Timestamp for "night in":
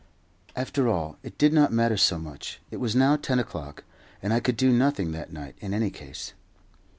5.31-5.75